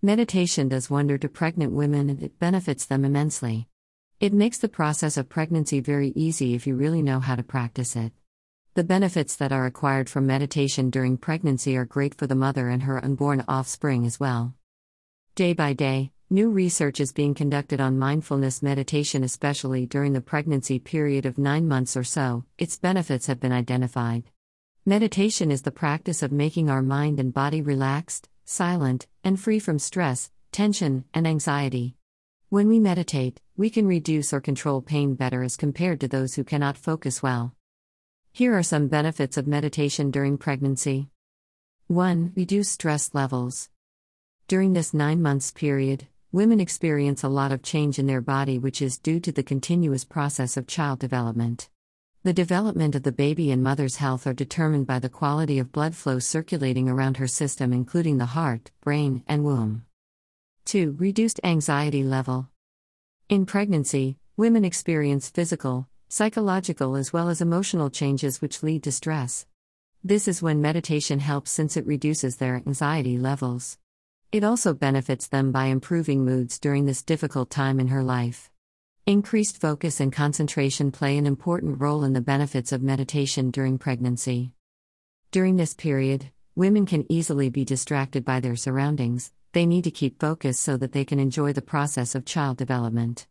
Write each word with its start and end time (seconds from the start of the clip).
Meditation 0.00 0.68
does 0.68 0.88
wonder 0.88 1.18
to 1.18 1.28
pregnant 1.28 1.72
women 1.72 2.08
and 2.08 2.22
it 2.22 2.38
benefits 2.38 2.84
them 2.84 3.04
immensely. 3.04 3.66
It 4.20 4.32
makes 4.32 4.58
the 4.58 4.68
process 4.68 5.16
of 5.16 5.28
pregnancy 5.28 5.80
very 5.80 6.10
easy 6.14 6.54
if 6.54 6.68
you 6.68 6.76
really 6.76 7.02
know 7.02 7.18
how 7.18 7.34
to 7.34 7.42
practice 7.42 7.96
it. 7.96 8.12
The 8.74 8.84
benefits 8.84 9.34
that 9.34 9.50
are 9.50 9.66
acquired 9.66 10.08
from 10.08 10.24
meditation 10.24 10.88
during 10.88 11.16
pregnancy 11.16 11.76
are 11.76 11.84
great 11.84 12.14
for 12.14 12.28
the 12.28 12.36
mother 12.36 12.68
and 12.68 12.84
her 12.84 13.04
unborn 13.04 13.44
offspring 13.48 14.06
as 14.06 14.20
well. 14.20 14.54
Day 15.34 15.52
by 15.52 15.72
day, 15.72 16.12
new 16.30 16.48
research 16.48 17.00
is 17.00 17.12
being 17.12 17.34
conducted 17.34 17.80
on 17.80 17.98
mindfulness 17.98 18.62
meditation, 18.62 19.24
especially 19.24 19.84
during 19.84 20.12
the 20.12 20.20
pregnancy 20.20 20.78
period 20.78 21.26
of 21.26 21.38
nine 21.38 21.66
months 21.66 21.96
or 21.96 22.04
so. 22.04 22.44
Its 22.56 22.78
benefits 22.78 23.26
have 23.26 23.40
been 23.40 23.50
identified. 23.50 24.30
Meditation 24.86 25.50
is 25.50 25.62
the 25.62 25.72
practice 25.72 26.22
of 26.22 26.30
making 26.30 26.70
our 26.70 26.82
mind 26.82 27.18
and 27.18 27.34
body 27.34 27.60
relaxed, 27.60 28.28
silent, 28.48 29.06
and 29.22 29.38
free 29.38 29.58
from 29.58 29.78
stress, 29.78 30.30
tension, 30.52 31.04
and 31.12 31.26
anxiety. 31.26 31.94
When 32.48 32.66
we 32.66 32.80
meditate, 32.80 33.42
we 33.58 33.68
can 33.68 33.86
reduce 33.86 34.32
or 34.32 34.40
control 34.40 34.80
pain 34.80 35.14
better 35.14 35.42
as 35.42 35.56
compared 35.56 36.00
to 36.00 36.08
those 36.08 36.34
who 36.34 36.44
cannot 36.44 36.78
focus 36.78 37.22
well. 37.22 37.54
Here 38.32 38.56
are 38.56 38.62
some 38.62 38.88
benefits 38.88 39.36
of 39.36 39.46
meditation 39.46 40.10
during 40.10 40.38
pregnancy 40.38 41.10
1. 41.88 42.32
Reduce 42.36 42.70
stress 42.70 43.14
levels. 43.14 43.68
During 44.46 44.72
this 44.72 44.94
nine 44.94 45.20
months 45.20 45.50
period, 45.50 46.06
women 46.32 46.58
experience 46.58 47.22
a 47.22 47.28
lot 47.28 47.52
of 47.52 47.62
change 47.62 47.98
in 47.98 48.06
their 48.06 48.22
body, 48.22 48.58
which 48.58 48.80
is 48.80 48.98
due 48.98 49.20
to 49.20 49.32
the 49.32 49.42
continuous 49.42 50.04
process 50.04 50.56
of 50.56 50.66
child 50.66 50.98
development. 50.98 51.68
The 52.28 52.34
development 52.34 52.94
of 52.94 53.04
the 53.04 53.10
baby 53.10 53.50
and 53.52 53.62
mother's 53.62 53.96
health 53.96 54.26
are 54.26 54.34
determined 54.34 54.86
by 54.86 54.98
the 54.98 55.08
quality 55.08 55.58
of 55.58 55.72
blood 55.72 55.94
flow 55.94 56.18
circulating 56.18 56.86
around 56.86 57.16
her 57.16 57.26
system, 57.26 57.72
including 57.72 58.18
the 58.18 58.26
heart, 58.36 58.70
brain, 58.82 59.24
and 59.26 59.44
womb. 59.44 59.86
2. 60.66 60.96
Reduced 60.98 61.40
anxiety 61.42 62.02
level. 62.04 62.50
In 63.30 63.46
pregnancy, 63.46 64.18
women 64.36 64.62
experience 64.62 65.30
physical, 65.30 65.88
psychological, 66.10 66.96
as 66.96 67.14
well 67.14 67.30
as 67.30 67.40
emotional 67.40 67.88
changes 67.88 68.42
which 68.42 68.62
lead 68.62 68.82
to 68.82 68.92
stress. 68.92 69.46
This 70.04 70.28
is 70.28 70.42
when 70.42 70.60
meditation 70.60 71.20
helps 71.20 71.50
since 71.50 71.78
it 71.78 71.86
reduces 71.86 72.36
their 72.36 72.56
anxiety 72.56 73.16
levels. 73.16 73.78
It 74.32 74.44
also 74.44 74.74
benefits 74.74 75.28
them 75.28 75.50
by 75.50 75.68
improving 75.68 76.26
moods 76.26 76.58
during 76.58 76.84
this 76.84 77.02
difficult 77.02 77.48
time 77.48 77.80
in 77.80 77.88
her 77.88 78.02
life. 78.02 78.50
Increased 79.08 79.58
focus 79.58 80.00
and 80.00 80.12
concentration 80.12 80.92
play 80.92 81.16
an 81.16 81.24
important 81.24 81.80
role 81.80 82.04
in 82.04 82.12
the 82.12 82.20
benefits 82.20 82.72
of 82.72 82.82
meditation 82.82 83.50
during 83.50 83.78
pregnancy. 83.78 84.52
During 85.30 85.56
this 85.56 85.72
period, 85.72 86.30
women 86.54 86.84
can 86.84 87.10
easily 87.10 87.48
be 87.48 87.64
distracted 87.64 88.22
by 88.22 88.40
their 88.40 88.54
surroundings, 88.54 89.32
they 89.52 89.64
need 89.64 89.84
to 89.84 89.90
keep 89.90 90.20
focus 90.20 90.60
so 90.60 90.76
that 90.76 90.92
they 90.92 91.06
can 91.06 91.18
enjoy 91.18 91.54
the 91.54 91.62
process 91.62 92.14
of 92.14 92.26
child 92.26 92.58
development. 92.58 93.26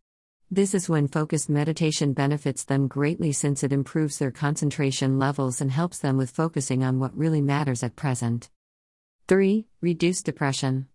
This 0.50 0.74
is 0.74 0.90
when 0.90 1.08
focused 1.08 1.48
meditation 1.48 2.14
benefits 2.14 2.64
them 2.64 2.88
greatly 2.88 3.32
since 3.32 3.64
it 3.64 3.72
improves 3.72 4.18
their 4.18 4.32
concentration 4.32 5.20
levels 5.20 5.62
and 5.62 5.70
helps 5.70 6.00
them 6.00 6.18
with 6.18 6.32
focusing 6.32 6.84
on 6.84 6.98
what 6.98 7.16
really 7.16 7.42
matters 7.42 7.84
at 7.84 7.96
present. 7.96 8.50
3. 9.28 9.68
Reduce 9.82 10.24
depression. 10.24 10.88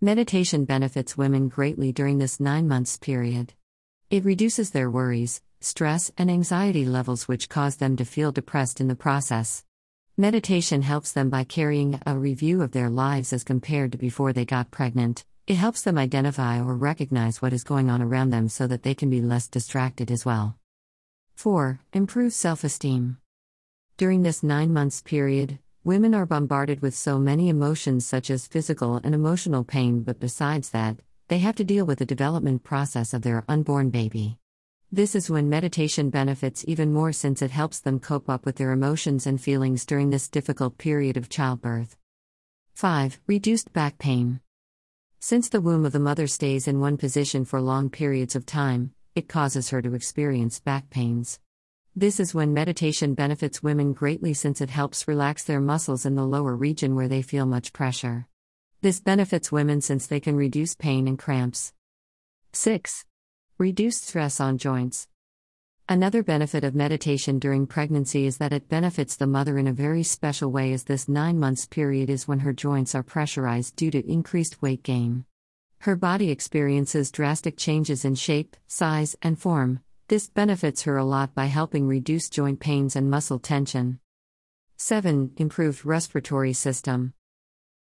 Meditation 0.00 0.64
benefits 0.64 1.18
women 1.18 1.50
greatly 1.50 1.92
during 1.92 2.16
this 2.16 2.40
nine 2.40 2.66
months 2.66 2.96
period. 2.96 3.52
It 4.10 4.24
reduces 4.24 4.70
their 4.70 4.90
worries, 4.90 5.42
stress, 5.60 6.10
and 6.16 6.30
anxiety 6.30 6.86
levels, 6.86 7.28
which 7.28 7.50
cause 7.50 7.76
them 7.76 7.94
to 7.96 8.06
feel 8.06 8.32
depressed 8.32 8.80
in 8.80 8.88
the 8.88 8.96
process. 8.96 9.64
Meditation 10.16 10.80
helps 10.80 11.12
them 11.12 11.28
by 11.28 11.44
carrying 11.44 12.00
a 12.06 12.18
review 12.18 12.62
of 12.62 12.72
their 12.72 12.88
lives 12.88 13.34
as 13.34 13.44
compared 13.44 13.92
to 13.92 13.98
before 13.98 14.32
they 14.32 14.46
got 14.46 14.70
pregnant. 14.70 15.26
It 15.46 15.56
helps 15.56 15.82
them 15.82 15.98
identify 15.98 16.58
or 16.58 16.74
recognize 16.74 17.42
what 17.42 17.52
is 17.52 17.64
going 17.64 17.90
on 17.90 18.00
around 18.00 18.30
them 18.30 18.48
so 18.48 18.66
that 18.66 18.82
they 18.82 18.94
can 18.94 19.10
be 19.10 19.20
less 19.20 19.46
distracted 19.46 20.10
as 20.10 20.24
well. 20.24 20.56
4. 21.34 21.78
Improve 21.92 22.32
self 22.32 22.64
esteem. 22.64 23.18
During 23.98 24.22
this 24.22 24.42
nine 24.42 24.72
months 24.72 25.02
period, 25.02 25.58
women 25.84 26.14
are 26.14 26.24
bombarded 26.24 26.80
with 26.80 26.94
so 26.94 27.18
many 27.18 27.50
emotions 27.50 28.06
such 28.06 28.30
as 28.30 28.46
physical 28.46 28.96
and 29.04 29.14
emotional 29.14 29.64
pain, 29.64 30.00
but 30.02 30.18
besides 30.18 30.70
that, 30.70 30.96
they 31.28 31.38
have 31.38 31.54
to 31.56 31.64
deal 31.64 31.84
with 31.84 31.98
the 31.98 32.06
development 32.06 32.64
process 32.64 33.12
of 33.12 33.22
their 33.22 33.44
unborn 33.48 33.90
baby. 33.90 34.38
This 34.90 35.14
is 35.14 35.28
when 35.28 35.50
meditation 35.50 36.08
benefits 36.08 36.64
even 36.66 36.92
more 36.92 37.12
since 37.12 37.42
it 37.42 37.50
helps 37.50 37.80
them 37.80 38.00
cope 38.00 38.30
up 38.30 38.46
with 38.46 38.56
their 38.56 38.72
emotions 38.72 39.26
and 39.26 39.38
feelings 39.38 39.84
during 39.84 40.08
this 40.08 40.30
difficult 40.30 40.78
period 40.78 41.18
of 41.18 41.28
childbirth. 41.28 41.98
5. 42.74 43.20
Reduced 43.26 43.72
back 43.74 43.98
pain. 43.98 44.40
Since 45.20 45.50
the 45.50 45.60
womb 45.60 45.84
of 45.84 45.92
the 45.92 45.98
mother 45.98 46.26
stays 46.26 46.66
in 46.66 46.80
one 46.80 46.96
position 46.96 47.44
for 47.44 47.60
long 47.60 47.90
periods 47.90 48.34
of 48.34 48.46
time, 48.46 48.94
it 49.14 49.28
causes 49.28 49.68
her 49.68 49.82
to 49.82 49.92
experience 49.92 50.60
back 50.60 50.88
pains. 50.88 51.40
This 51.94 52.20
is 52.20 52.32
when 52.32 52.54
meditation 52.54 53.12
benefits 53.12 53.62
women 53.62 53.92
greatly 53.92 54.32
since 54.32 54.62
it 54.62 54.70
helps 54.70 55.06
relax 55.08 55.44
their 55.44 55.60
muscles 55.60 56.06
in 56.06 56.14
the 56.14 56.24
lower 56.24 56.56
region 56.56 56.94
where 56.94 57.08
they 57.08 57.20
feel 57.20 57.44
much 57.44 57.74
pressure. 57.74 58.28
This 58.80 59.00
benefits 59.00 59.50
women 59.50 59.80
since 59.80 60.06
they 60.06 60.20
can 60.20 60.36
reduce 60.36 60.76
pain 60.76 61.08
and 61.08 61.18
cramps. 61.18 61.72
6. 62.52 63.04
Reduced 63.58 64.06
stress 64.06 64.38
on 64.38 64.56
joints. 64.56 65.08
Another 65.88 66.22
benefit 66.22 66.62
of 66.62 66.76
meditation 66.76 67.40
during 67.40 67.66
pregnancy 67.66 68.24
is 68.24 68.38
that 68.38 68.52
it 68.52 68.68
benefits 68.68 69.16
the 69.16 69.26
mother 69.26 69.58
in 69.58 69.66
a 69.66 69.72
very 69.72 70.04
special 70.04 70.52
way, 70.52 70.72
as 70.72 70.84
this 70.84 71.08
nine 71.08 71.40
months 71.40 71.66
period 71.66 72.08
is 72.08 72.28
when 72.28 72.38
her 72.38 72.52
joints 72.52 72.94
are 72.94 73.02
pressurized 73.02 73.74
due 73.74 73.90
to 73.90 74.08
increased 74.08 74.62
weight 74.62 74.84
gain. 74.84 75.24
Her 75.80 75.96
body 75.96 76.30
experiences 76.30 77.10
drastic 77.10 77.56
changes 77.56 78.04
in 78.04 78.14
shape, 78.14 78.56
size, 78.68 79.16
and 79.20 79.40
form. 79.40 79.80
This 80.06 80.28
benefits 80.28 80.82
her 80.82 80.96
a 80.96 81.04
lot 81.04 81.34
by 81.34 81.46
helping 81.46 81.88
reduce 81.88 82.30
joint 82.30 82.60
pains 82.60 82.94
and 82.94 83.10
muscle 83.10 83.40
tension. 83.40 83.98
7. 84.76 85.32
Improved 85.36 85.84
respiratory 85.84 86.52
system. 86.52 87.12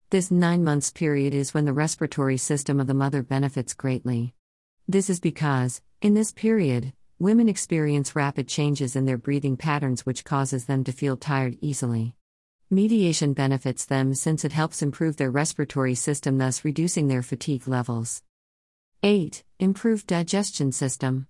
This 0.09 0.31
nine 0.31 0.63
months 0.63 0.89
period 0.89 1.33
is 1.33 1.53
when 1.53 1.65
the 1.65 1.73
respiratory 1.73 2.37
system 2.37 2.79
of 2.79 2.87
the 2.87 2.93
mother 2.93 3.21
benefits 3.21 3.73
greatly. 3.73 4.33
This 4.87 5.09
is 5.09 5.19
because, 5.19 5.81
in 6.01 6.13
this 6.13 6.31
period, 6.31 6.93
women 7.19 7.49
experience 7.49 8.15
rapid 8.15 8.47
changes 8.47 8.95
in 8.95 9.03
their 9.03 9.17
breathing 9.17 9.57
patterns, 9.57 10.05
which 10.05 10.23
causes 10.23 10.63
them 10.63 10.85
to 10.85 10.93
feel 10.93 11.17
tired 11.17 11.57
easily. 11.59 12.15
Meditation 12.69 13.33
benefits 13.33 13.83
them 13.83 14.13
since 14.13 14.45
it 14.45 14.53
helps 14.53 14.81
improve 14.81 15.17
their 15.17 15.29
respiratory 15.29 15.95
system, 15.95 16.37
thus 16.37 16.63
reducing 16.63 17.09
their 17.09 17.21
fatigue 17.21 17.67
levels. 17.67 18.23
8. 19.03 19.43
Improved 19.59 20.07
digestion 20.07 20.71
system. 20.71 21.27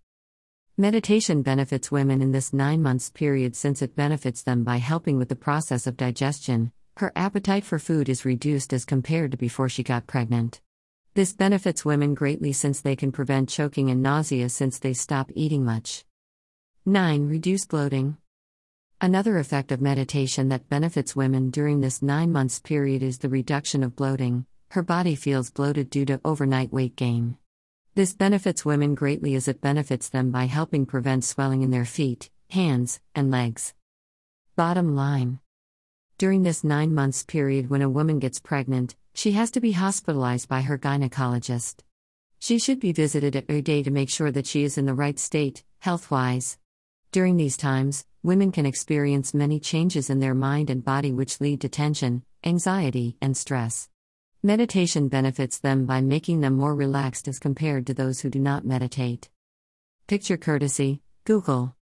Meditation 0.78 1.42
benefits 1.42 1.92
women 1.92 2.22
in 2.22 2.32
this 2.32 2.54
nine 2.54 2.84
months 2.84 3.10
period 3.10 3.56
since 3.56 3.82
it 3.82 3.96
benefits 3.96 4.44
them 4.44 4.64
by 4.64 4.78
helping 4.78 5.18
with 5.18 5.30
the 5.30 5.36
process 5.36 5.88
of 5.88 5.98
digestion, 5.98 6.72
her 6.98 7.12
appetite 7.16 7.64
for 7.64 7.78
food 7.78 8.10
is 8.10 8.26
reduced 8.26 8.74
as 8.74 8.84
compared 8.84 9.30
to 9.30 9.38
before 9.38 9.70
she 9.70 9.84
got 9.84 10.08
pregnant. 10.08 10.60
This 11.14 11.32
benefits 11.32 11.86
women 11.86 12.16
greatly 12.16 12.52
since 12.54 12.82
they 12.82 12.96
can 12.96 13.12
prevent 13.12 13.50
choking 13.50 13.92
and 13.92 14.02
nausea 14.02 14.50
since 14.50 14.80
they 14.80 14.94
stop 14.94 15.32
eating 15.36 15.64
much. 15.64 16.06
9. 16.88 17.28
Reduce 17.28 17.66
bloating. 17.66 18.18
Another 19.00 19.38
effect 19.38 19.72
of 19.72 19.80
meditation 19.80 20.50
that 20.50 20.70
benefits 20.70 21.16
women 21.16 21.52
during 21.52 21.82
this 21.82 22.02
9 22.02 22.32
months 22.32 22.60
period 22.60 23.04
is 23.04 23.20
the 23.20 23.30
reduction 23.30 23.84
of 23.84 23.96
bloating. 23.96 24.48
Her 24.72 24.82
body 24.82 25.14
feels 25.14 25.52
bloated 25.52 25.92
due 25.92 26.06
to 26.06 26.20
overnight 26.26 26.74
weight 26.74 26.96
gain. 26.96 27.38
This 27.94 28.14
benefits 28.14 28.66
women 28.66 28.96
greatly 28.96 29.36
as 29.36 29.48
it 29.48 29.62
benefits 29.62 30.10
them 30.10 30.32
by 30.32 30.46
helping 30.46 30.88
prevent 30.88 31.24
swelling 31.24 31.62
in 31.62 31.70
their 31.70 31.86
feet, 31.86 32.32
hands, 32.50 33.00
and 33.14 33.30
legs. 33.30 33.76
Bottom 34.56 34.96
line 34.96 35.40
during 36.18 36.42
this 36.42 36.64
nine 36.64 36.96
months 36.96 37.24
period, 37.24 37.70
when 37.70 37.84
a 37.84 37.90
woman 37.90 38.18
gets 38.18 38.40
pregnant, 38.40 38.96
she 39.14 39.34
has 39.34 39.52
to 39.52 39.60
be 39.60 39.74
hospitalized 39.74 40.50
by 40.50 40.62
her 40.62 40.76
gynecologist. 40.76 41.82
She 42.40 42.58
should 42.58 42.80
be 42.80 42.92
visited 42.92 43.36
every 43.36 43.62
day 43.62 43.84
to 43.84 43.92
make 43.92 44.10
sure 44.10 44.32
that 44.32 44.48
she 44.48 44.64
is 44.64 44.80
in 44.80 44.88
the 44.88 44.96
right 44.96 45.20
state, 45.20 45.64
health 45.78 46.10
wise. 46.10 46.58
During 47.12 47.38
these 47.38 47.56
times, 47.56 48.04
women 48.24 48.52
can 48.52 48.66
experience 48.66 49.36
many 49.36 49.60
changes 49.60 50.10
in 50.10 50.20
their 50.20 50.34
mind 50.34 50.72
and 50.72 50.84
body 50.84 51.14
which 51.14 51.40
lead 51.40 51.62
to 51.62 51.70
tension, 51.70 52.24
anxiety, 52.44 53.16
and 53.22 53.38
stress. 53.38 53.88
Meditation 54.42 55.10
benefits 55.10 55.60
them 55.60 55.86
by 55.86 56.02
making 56.02 56.42
them 56.42 56.56
more 56.56 56.74
relaxed 56.74 57.28
as 57.28 57.38
compared 57.38 57.86
to 57.86 57.94
those 57.94 58.22
who 58.22 58.32
do 58.32 58.40
not 58.40 58.66
meditate. 58.66 59.30
Picture 60.08 60.38
courtesy 60.38 61.02
Google 61.26 61.77